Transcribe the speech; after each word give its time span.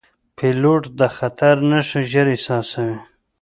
پیلوټ 0.37 0.83
د 0.99 1.01
خطر 1.15 1.55
نښې 1.69 2.01
ژر 2.11 2.27
احساسوي. 2.33 2.97